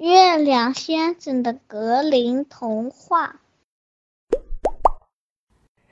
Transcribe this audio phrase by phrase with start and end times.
[0.00, 3.42] 月亮先生的格林童话。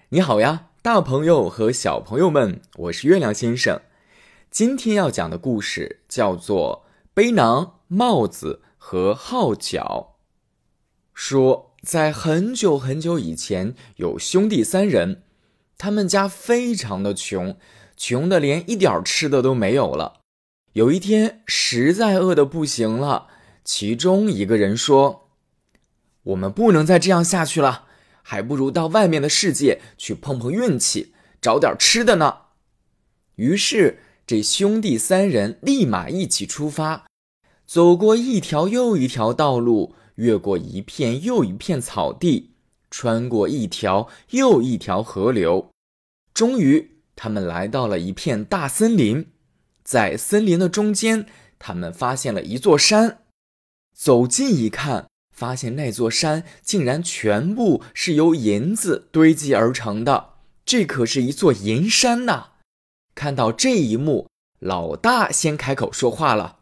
[0.08, 3.82] 你好呀，大朋友和小朋友们，我是月亮先生。
[4.50, 10.14] 今天要讲的故事叫做《背囊、帽子和号角》。
[11.12, 15.24] 说，在很久很久以前，有兄弟三人，
[15.76, 17.58] 他们家非常的穷，
[17.94, 20.20] 穷的连一点吃的都没有了。
[20.72, 23.26] 有一天，实在饿得不行了。
[23.68, 25.28] 其中一个人说
[26.24, 27.84] ：“我们不能再这样下去了，
[28.22, 32.38] 还不如到外面的世界去碰碰运气，找点吃的呢。”
[33.36, 37.04] 于是，这兄弟三人立马一起出发，
[37.66, 42.52] 走过一条又一条道路，越过一片又一片草地，
[42.90, 45.70] 穿过一条又一条河流，
[46.32, 49.26] 终于，他们来到了一片大森林。
[49.84, 51.26] 在森林的中间，
[51.58, 53.18] 他们发现了一座山。
[53.98, 62.50] 走近一看，发现那座山竟然全部是由银子堆积而成的，这可是一座银山呐！
[63.16, 64.28] 看到这一幕，
[64.60, 66.60] 老大先开口说话了：“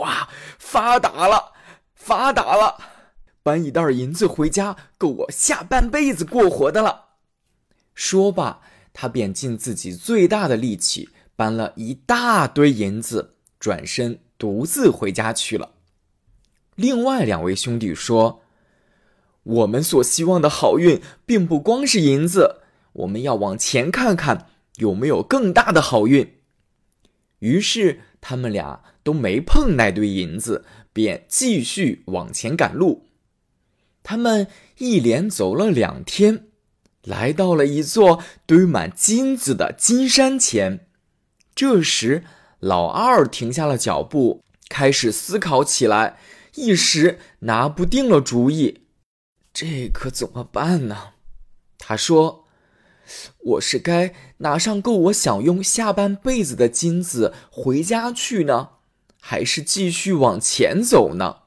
[0.00, 1.52] 哇，发达了，
[1.94, 2.78] 发达了！
[3.42, 7.08] 搬一袋银子回家，够我下半辈子过活的了。”
[7.94, 8.62] 说罢，
[8.94, 15.72] 他便尽自己最大的力气搬了一大堆银子，转身独自回家去了。
[16.80, 18.40] 另外两位兄弟说
[19.44, 22.62] ：“我们所希望的好运，并不光是银子，
[22.94, 26.38] 我们要往前看看，有没有更大的好运。”
[27.40, 33.04] 于是他们俩都没碰那堆银子，便继续往前赶路。
[34.02, 34.46] 他们
[34.78, 36.46] 一连走了两天，
[37.04, 40.86] 来到了一座堆满金子的金山前。
[41.54, 42.24] 这时，
[42.58, 46.18] 老二停下了脚步，开始思考起来。
[46.60, 48.82] 一时拿不定了主意，
[49.54, 51.14] 这可怎么办呢？
[51.78, 52.44] 他说
[53.56, 58.72] ：“我是该拿上够我享用下半辈子的金子回家去呢，
[59.18, 61.44] 还是继续往前走呢？”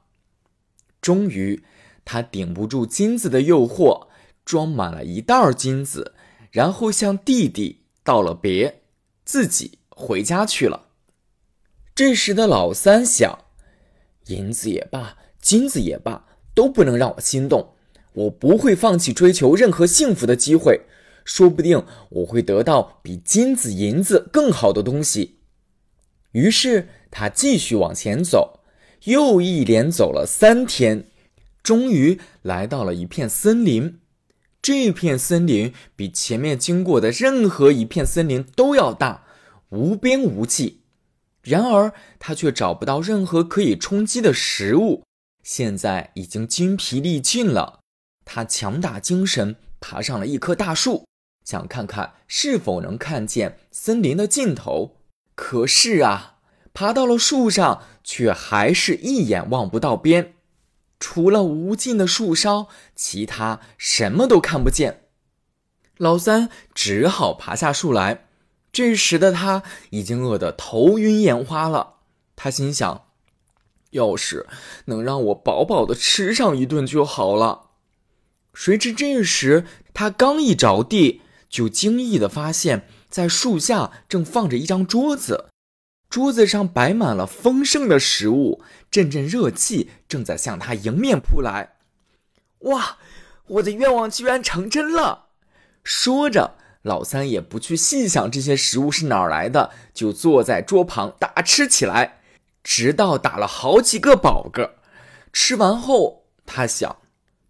[0.99, 1.63] 终于，
[2.03, 4.07] 他顶不住金子的诱惑，
[4.43, 6.15] 装满了一袋金子，
[6.49, 8.81] 然后向弟弟道了别，
[9.23, 10.87] 自己回家去了。
[11.93, 13.42] 这时的老三想。
[14.27, 17.73] 银子也罢，金子也罢，都不能让我心动。
[18.13, 20.81] 我不会放弃追求任何幸福的机会，
[21.25, 25.39] 说不定我会得到比金子、银子更好的东西。
[26.33, 28.59] 于是他继续往前走，
[29.05, 31.05] 又一连走了三天，
[31.63, 33.99] 终于来到了一片森林。
[34.61, 39.25] 这片森林比前面经过的任何一片森林都要大，
[39.69, 40.82] 无边无际。
[41.43, 45.03] 然而，他却找不到任何可以充饥的食物。
[45.43, 47.81] 现在已经筋疲力尽了，
[48.23, 51.05] 他强打精神，爬上了一棵大树，
[51.43, 54.95] 想看看是否能看见森林的尽头。
[55.35, 56.37] 可是啊，
[56.73, 60.35] 爬到了树上，却还是一眼望不到边，
[60.97, 65.01] 除了无尽的树梢，其他什么都看不见。
[65.97, 68.22] 老三只好爬下树来。
[68.73, 69.61] 这时的他
[69.91, 71.97] 已经饿得头晕眼花了，
[72.35, 73.05] 他心想
[73.91, 74.47] ：“要是
[74.85, 77.69] 能让我饱饱的吃上一顿就好了。”
[78.51, 85.49] 谁知这时他刚一着地，就惊异的发现，在树下正放着一张桌子，
[86.09, 91.75] 桌子上摆满了丰盛的食物，阵阵热气正在向他迎面扑来。
[92.61, 92.97] 哇，
[93.45, 95.27] 我的愿望居然成真了！
[95.83, 96.55] 说着。
[96.83, 102.21] 老三也不去细想这些食物是哪儿来的，就坐在桌旁大吃起来，
[102.63, 104.71] 直到打了好几个饱嗝。
[105.31, 106.97] 吃完后，他想，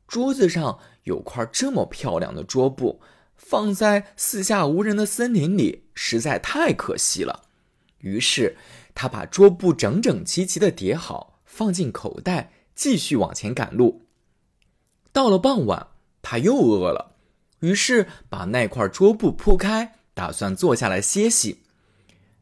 [0.08, 3.02] 桌子上有块这么漂亮的桌布，
[3.36, 7.42] 放在四下无人的森林里实在太可惜了。
[7.98, 8.56] 于是，
[8.94, 14.04] 他把桌布整整齐齐地叠好，放进口袋，继续往前赶路。
[15.12, 15.88] 到了傍晚，
[16.22, 17.13] 他又饿了。
[17.64, 21.64] 于是把那块桌布铺开，打算坐下来歇息。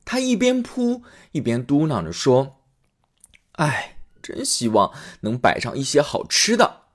[0.04, 2.64] 他一边铺一边嘟囔着说
[3.54, 6.86] ：“哎，真希望能摆上一些好吃的。”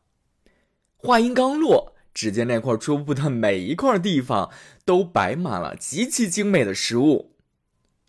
[0.98, 4.50] 话音刚落，只见那块桌布的每一块地方
[4.84, 7.36] 都摆满了极其精美的食物。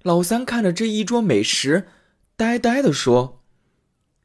[0.02, 1.90] 老三看着这一桌美食，
[2.36, 3.44] 呆呆的说：“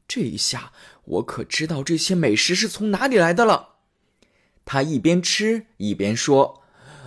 [0.07, 0.73] 这一下
[1.03, 3.69] 我可知道这些美食是从哪里来的了。”
[4.65, 6.61] 他一边吃一边说：“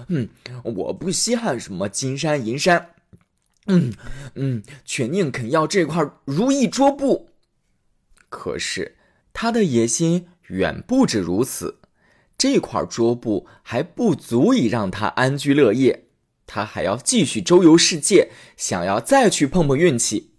[0.08, 0.28] 嗯，
[0.62, 2.94] 我不稀罕什么金山银山，
[3.66, 3.92] 嗯
[4.34, 7.30] 嗯，却宁肯要这块如意桌布。”
[8.28, 8.96] 可是
[9.32, 11.80] 他的野心远不止如此，
[12.36, 16.08] 这块桌布还不足以让他安居乐业，
[16.46, 20.32] 他还要继续周游世界，想要再去碰碰运气。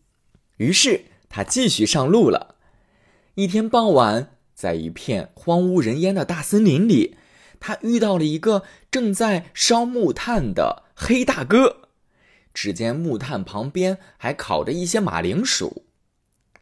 [0.58, 2.56] 于是他继续上路了。
[3.36, 7.16] 一天傍晚，在一片荒无人烟的大森林里，
[7.60, 11.90] 他遇到了一个正在烧木炭的黑大哥。
[12.56, 15.84] 只见木炭旁边还烤着一些马铃薯。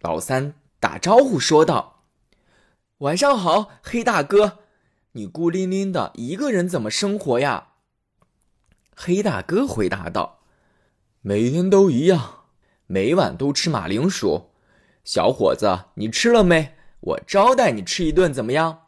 [0.02, 2.04] 老三打招呼说道
[3.00, 4.60] ：“晚上好，黑大哥，
[5.14, 7.70] 你孤零零的一个人怎么生活呀？”
[8.94, 10.42] 黑大哥回答道
[11.24, 12.44] ：“每天都一样，
[12.88, 14.50] 每晚都吃马铃薯。
[15.06, 16.75] 小伙子，你吃了没？
[17.06, 18.88] 我招待你吃一顿，怎么样？”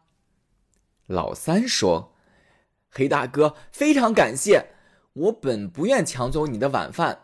[1.08, 2.14] 老三说
[2.92, 4.74] ：“黑大哥，非常感谢。”
[5.18, 7.22] 我本不愿抢走你的晚饭，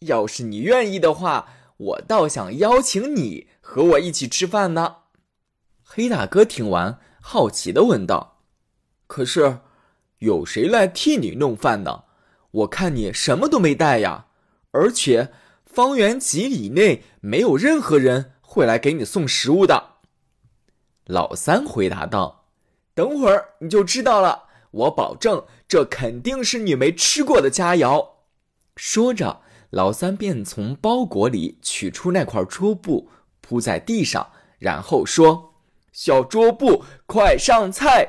[0.00, 1.48] 要是你愿意的话，
[1.78, 4.96] 我倒想邀请你和我一起吃饭呢。
[5.82, 8.42] 黑大哥听完，好奇的问道
[9.08, 9.60] ：“可是，
[10.18, 12.04] 有谁来替你弄饭呢？
[12.50, 14.26] 我看你什么都没带呀，
[14.72, 15.32] 而且
[15.64, 19.91] 方圆几里内没有任何人会来给你送食物的。”
[21.06, 22.44] 老三回答道
[22.94, 28.08] ：“等会儿你就知道了。”我保证，这肯定是你没吃过的佳肴。
[28.76, 33.10] 说着，老三便从包裹里取出那块桌布，
[33.42, 35.52] 铺在地上，然后说
[35.92, 38.08] ：“小桌布，快上菜！”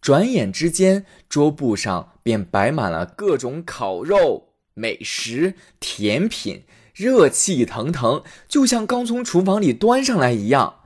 [0.00, 6.64] 转眼之间，桌布上便摆满了各种烤肉、美食、甜品，
[6.94, 10.80] 热气腾腾，就像刚从厨房里端上来一样。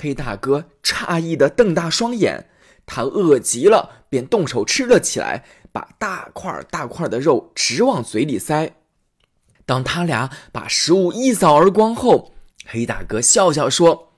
[0.00, 2.48] 黑大哥诧异的瞪大双眼。
[2.86, 8.76] 他饿极了，便动手吃了起来，把大块大块的肉直往嘴里塞。
[9.66, 12.32] 当他俩把食物一扫而光后，
[12.64, 14.14] 黑大哥笑笑说：“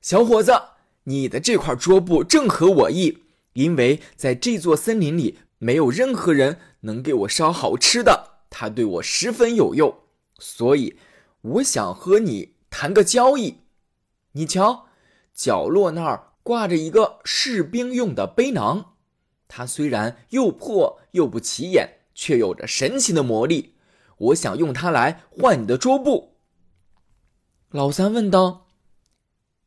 [0.00, 0.52] 小伙子，
[1.02, 3.18] 你的这块桌布正合我意，
[3.54, 9.94] 因为在这座森林里没有任何人能给我烧好吃的，它对我十分有用，
[10.38, 10.96] 所以
[11.42, 13.58] 我想和你谈个交易。
[14.32, 14.86] 你瞧，
[15.34, 18.96] 角落那儿。”挂着一个士兵用的背囊，
[19.48, 23.76] 它虽然又破又不起眼，却有着神奇的魔力。
[24.18, 26.36] 我想用它来换你的桌布。
[27.70, 28.68] 老三问道：“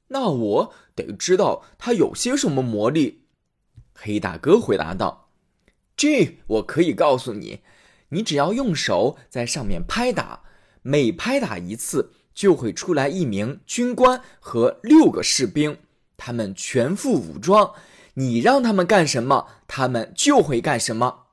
[0.09, 3.25] 那我得知道它有些什么魔力？”
[3.91, 5.31] 黑大哥回答道
[5.97, 7.61] ：“这我可以告诉你，
[8.09, 10.43] 你只要用手在上面拍打，
[10.83, 15.75] 每拍打一次，就会出来一名军官和六个士兵。”
[16.15, 17.73] 他们全副武装，
[18.13, 21.23] 你让他们干什么，他们就会干什么。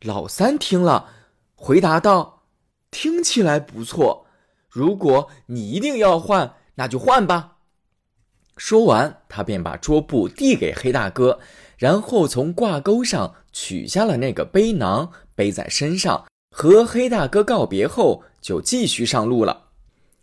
[0.00, 1.08] 老三听了，
[1.54, 2.42] 回答道
[2.90, 4.26] ：“听起来不错。
[4.68, 7.58] 如果你一定要换，那就换吧。”
[8.58, 11.38] 说完，他便把桌布递给黑大哥，
[11.76, 19.70] 然后从挂钩上取下了那个背囊，背在身上，和黑大哥告别后，就继续上路了。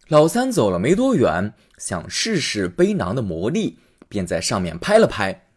[0.10, 3.78] 老三走了没多远，想试试背囊的魔力，
[4.08, 5.50] 便在上面拍了拍。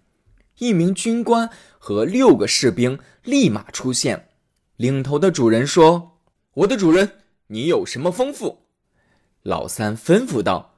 [0.58, 4.28] 一名军官和六个士兵立马出现。
[4.76, 6.18] 领头的主人说
[6.52, 7.12] ：“我的主人，
[7.46, 8.58] 你有什么吩咐？”
[9.42, 10.74] 老三吩咐道：“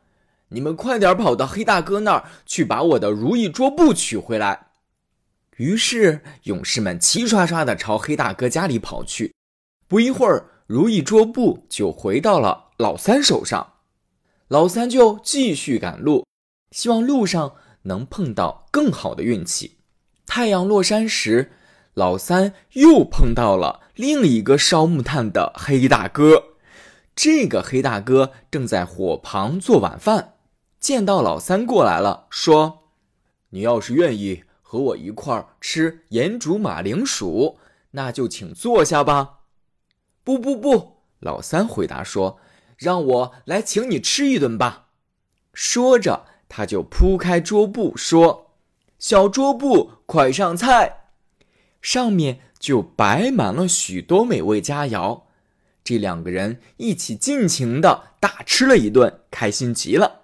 [0.50, 4.68] 你们快点跑到黑大哥那儿去，把我的如意桌布取回来。”
[5.58, 9.34] 于是，勇士们齐刷刷地朝黑大哥家里跑去。
[9.88, 12.63] 不一会儿，如意桌布就回到了。
[12.78, 13.74] 老三手上，
[14.48, 16.26] 老三就继续赶路，
[16.72, 19.78] 希望路上能碰到更好的运气。
[20.26, 21.52] 太阳落山时，
[21.94, 26.42] 老三又碰到了另一个烧木炭的黑大哥。
[27.14, 30.34] 这个黑大哥正在火旁做晚饭，
[30.80, 32.88] 见到老三过来了，说
[33.50, 37.60] ：“你要是愿意和我一块儿吃盐煮马铃薯，
[37.92, 39.42] 那就请坐下吧。
[40.24, 42.40] ”“不不不！”老三回答说。
[42.76, 44.88] 让我来请你吃一顿吧。
[45.52, 48.56] 说着，他就铺开桌布说
[48.98, 51.08] ：“小桌布，快上菜！”
[51.80, 55.22] 上面就摆满了许多美味佳肴。
[55.84, 60.22] 这两个人一起尽情的大吃了一顿，开心极了。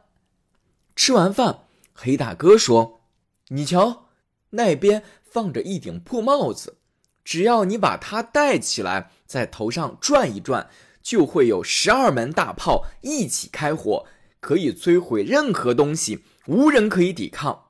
[0.96, 3.02] 吃完饭，黑大哥说
[3.48, 4.06] ：“你瞧，
[4.50, 6.78] 那边放着一顶破帽子，
[7.22, 10.68] 只要你把它戴起来，在头上转一转。”
[11.02, 14.06] 就会有十二门大炮一起开火，
[14.40, 17.66] 可以摧毁任何东西，无人可以抵抗。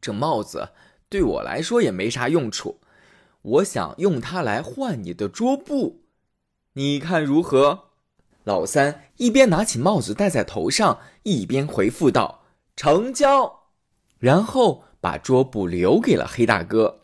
[0.00, 0.70] 这帽子
[1.08, 2.80] 对我来说也没啥用处，
[3.42, 6.02] 我想用它来换你的桌布，
[6.74, 7.90] 你看如何？
[8.44, 12.42] 老三一边拿起帽子戴在头上，一边回复道
[12.76, 13.70] ：“成交。
[14.18, 17.00] 然后把桌布留给了黑大哥。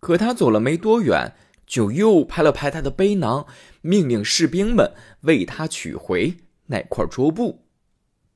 [0.00, 1.36] 可他走了没多远，
[1.72, 3.46] 就又拍了拍他的背囊，
[3.80, 6.36] 命令士兵们为他取回
[6.66, 7.60] 那块桌布。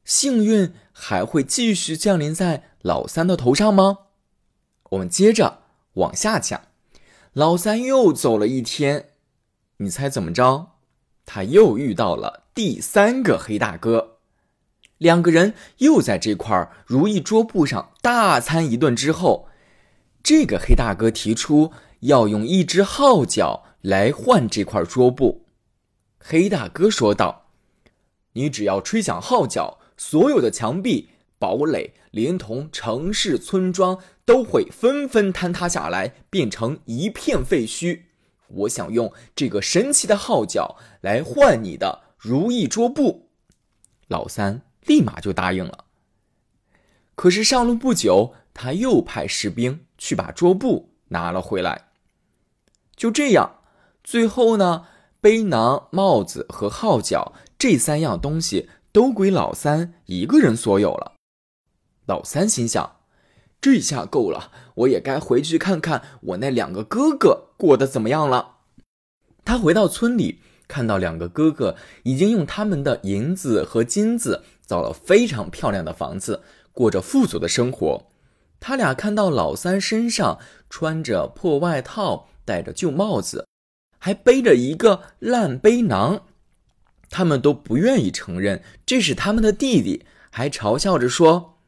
[0.06, 3.98] 幸运还会继续降临在老三的头上吗？
[4.92, 5.58] 我们接着
[5.96, 6.62] 往下讲。
[7.34, 9.10] 老三又走了一天，
[9.76, 10.68] 你猜怎么着？
[11.26, 14.16] 他又遇到了第三个黑大哥。
[14.96, 19.50] 两个人又在这块如意桌布上大餐一顿之后，
[20.26, 25.46] 这个黑大哥提出要用一只号角来换这块桌布。
[26.18, 27.52] 黑大哥说道
[28.34, 38.00] ：“你只要吹响号角。”所有的墙壁、堡垒，连同城市、村庄，都会纷纷坍塌下来，变成一片废墟。
[38.48, 43.28] 我想用这个神奇的号角来换你的如意桌布。
[44.08, 45.84] 老三立马就答应了。
[47.14, 51.88] 可是上路不久，他又派士兵去把桌布拿了回来。
[52.94, 53.60] 就这样，
[54.02, 54.86] 最后呢，
[55.20, 58.68] 背囊、帽子和号角这三样东西。
[58.92, 61.16] 都归老三一个人所有了。
[62.06, 62.96] 老三心想
[63.60, 68.54] ：“这下够了，我也该回去看看我那两个哥哥过得怎么样了。”
[69.44, 78.06] 他回到村里，看到两个哥哥已经用他们的银子和金子造了非常漂亮的房子，过着富足的生活。
[78.58, 83.46] 他俩看到老三身上穿着破外套，戴着旧帽子，
[83.98, 86.22] 还背着一个烂背囊。
[87.08, 91.58] 他们都不愿意承认这是他们的弟弟，还嘲笑着说：“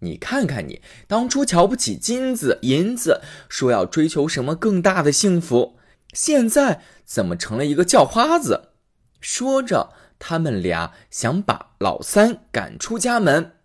[0.00, 5.78] 你看看你，当初瞧不起金子银子，说要追求什么更大的幸福，
[6.12, 8.72] 现在怎么成了一个叫花子？”
[9.20, 13.55] 说着，他们俩想把老三赶出家门。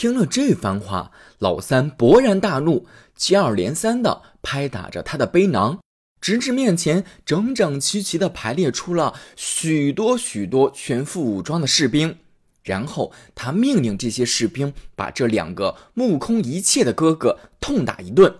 [0.00, 5.78] 听了这番话，老三勃然大怒，接二连三的拍打着他的背囊。
[6.22, 12.16] 直至面前整整齐齐地排列出了许多许多全副武装的士兵，
[12.62, 18.34] 然后他命令这些士兵把这两个目空一切的哥哥痛打一顿。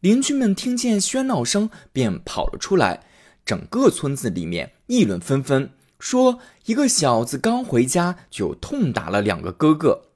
[0.00, 3.04] 邻居们听见喧闹声，便跑了出来。
[3.46, 10.07] 整个村子里面议论纷纷，说一个小子刚回家就痛打了两个哥哥。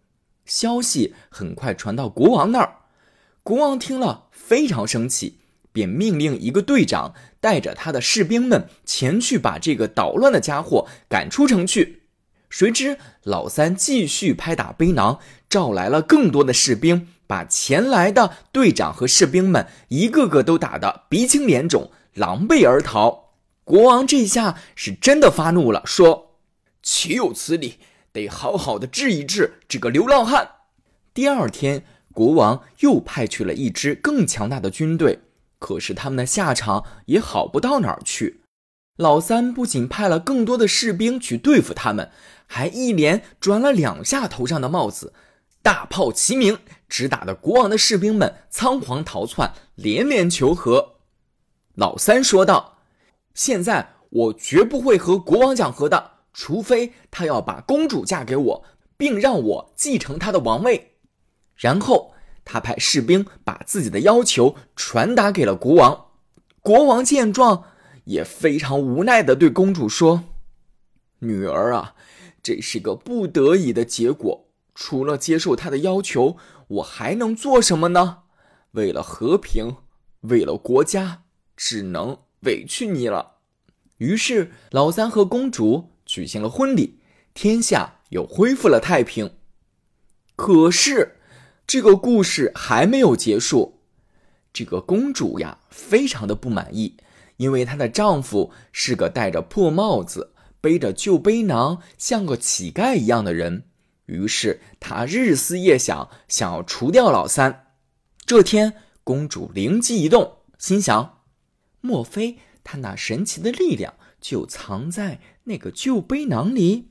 [0.45, 2.77] 消息很快传到国王那儿，
[3.43, 5.39] 国王听了非常生气。
[5.75, 12.03] 便命令一个队长带着他的士兵们前去把这个捣乱的家伙赶出城去。
[12.51, 15.19] 谁知老三继续拍打背囊，
[15.49, 23.31] 召来了更多的士兵，把前来的队长和士兵们一个个都打得鼻青脸肿，狼狈而逃。
[23.65, 26.37] 国王这下是真的发怒了，说
[26.83, 27.79] ：“岂有此理！
[28.13, 30.49] 得好好的治一治这个流浪汉。”
[31.15, 35.21] 第二天，国王又派去了一支更强大的军队。
[35.59, 38.41] 可是他们的下场也好不到哪儿去。
[38.97, 42.11] 老三不仅派了更多的士兵去对付他们，
[42.49, 45.13] 还一连转了两下头上的帽子，
[45.63, 50.97] 大炮齐鸣，直打得国王的士兵们仓皇逃窜，连连求和。
[51.77, 52.79] 老三说道
[53.33, 58.65] ：“现在我绝不会和国王讲和的，除非他要把公主嫁给我，
[58.97, 60.97] 并让我继承他的王位。”
[61.57, 62.15] 然后。
[62.45, 66.07] 他派士兵把自己的要求传达给了国王。
[66.61, 67.63] 国王见状，
[68.07, 70.25] 也非常无奈的对公主说
[71.23, 71.95] ：“女儿啊，
[72.43, 74.49] 这是个不得已的结果。
[74.75, 76.37] 除了接受他的要求，
[76.67, 78.25] 我还能做什么呢？
[78.73, 79.77] 为了和平，
[80.23, 81.23] 为了国家，
[81.57, 83.37] 只能委屈你了。”
[83.99, 86.99] 于是，老三和公主举行了婚礼，
[87.33, 89.33] 天下又恢复了太平。
[90.37, 91.17] 可是。
[91.65, 93.79] 这个故事还没有结束，
[94.53, 96.99] 这个公主呀，非常的不满意，
[97.39, 103.65] 因为她的丈夫是个戴着破帽子、背着旧背囊、像个乞丐一样的人。
[104.07, 107.69] 于是她日思夜想，想要除掉老三。
[108.27, 111.21] 这天，公主灵机一动，心想：
[111.81, 116.89] 莫非她那神奇的力量就藏在那个旧背囊里？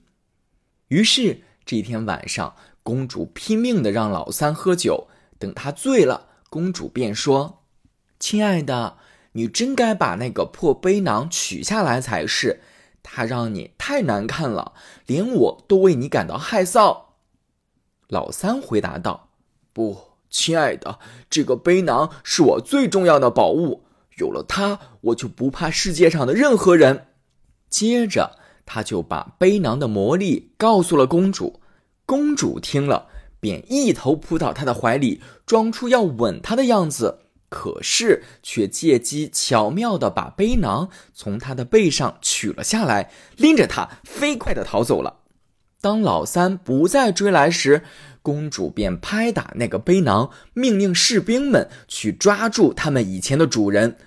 [0.88, 2.56] 于是这天晚上。
[2.84, 7.62] 公主拼命的让老三喝酒，等他醉了，公主便说
[8.18, 8.98] ：“亲爱的，
[9.34, 12.60] 你真该把那个破背囊取下来才是，
[13.04, 14.74] 它让你太难看了，
[15.06, 17.04] 连我都为你感到害臊。”
[18.10, 19.30] 老三回答道
[19.72, 19.96] ：“不，
[20.32, 20.98] 亲爱的，
[21.30, 23.84] 这个背囊是我最重要的宝物，
[24.18, 27.10] 有了它，我就不怕世界上的任何人。”
[27.70, 28.40] 接着，
[28.74, 31.60] 他就把背囊的魔力告诉了公主。
[32.06, 33.08] 公主听了，
[33.42, 37.20] 便一头扑到他的怀里，装出要吻他的样子。
[37.50, 45.18] 可是，却借机巧妙地把背囊从他的背上取了下来，拎着他飞快地逃走了。
[45.82, 47.82] 当老三不再追来时，
[48.22, 53.98] 公主便拍打那个背囊，命令士兵们去抓住他们以前的主人，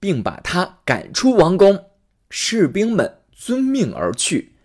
[0.00, 1.84] 并把他赶出王宫。
[2.30, 4.56] 士兵们遵命而去。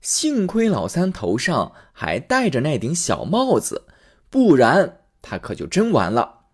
[0.00, 3.84] 幸亏老三头上还戴着那顶小帽子，
[4.30, 6.46] 不然他可就真完了。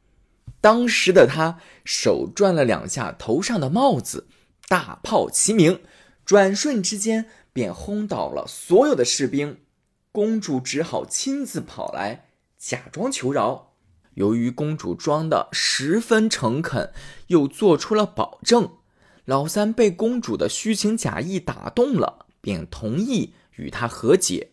[0.61, 4.27] 当时的他手转了两下头上的帽子，
[4.67, 5.81] 大炮齐鸣，
[6.25, 9.61] 转瞬之间便轰倒了所有的士兵。
[10.11, 13.75] 公主只好亲自跑来，假装求饶。
[14.15, 16.93] 由于公主装的十分诚恳，
[17.29, 18.73] 又做出了保证，
[19.27, 24.53] 老三被公主的虚情假意打动了，便同意与她和解。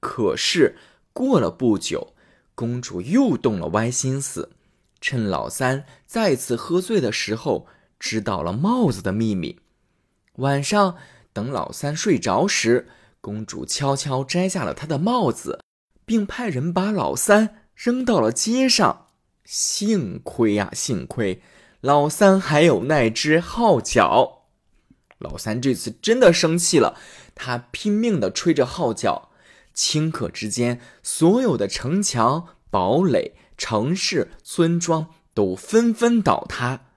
[0.00, 0.76] 可是
[1.12, 2.14] 过了不久，
[2.54, 4.50] 公主又动了歪心思。
[5.00, 7.66] 趁老三再次喝醉的时候，
[7.98, 9.58] 知道了帽子的秘密。
[10.36, 10.96] 晚上
[11.32, 12.88] 等老三睡着时，
[13.20, 15.60] 公主悄悄摘下了他的帽子，
[16.04, 19.08] 并派人把老三扔到了街上。
[19.44, 21.42] 幸亏呀，幸亏
[21.86, 24.48] 老三还有那只号角。
[25.18, 26.98] 老三这次真的生气了，
[27.36, 29.30] 他拼命地吹着号角，
[29.72, 33.36] 顷刻之间，所有的城墙、堡垒。
[33.56, 36.88] 城市、村庄都纷纷倒塌，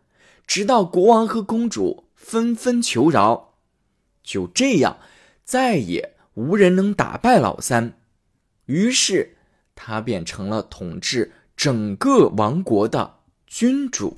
[0.47, 3.53] 直到国王和公主纷纷求饶。
[4.23, 4.97] 就这样，
[5.45, 7.93] 再也无人能打败老三。
[8.65, 9.37] 于是，
[9.75, 14.17] 他变成了统治整个王国的君主。